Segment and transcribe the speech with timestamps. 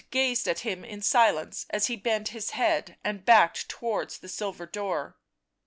[0.09, 4.65] gazed at him in silence as he bent his head and backed towards the silver
[4.65, 5.15] door.